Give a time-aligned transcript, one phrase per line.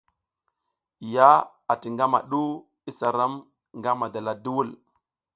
[1.13, 1.29] Ya
[1.71, 2.43] ati ngama du
[2.89, 3.33] isa ram
[3.79, 4.69] nga madala duwul.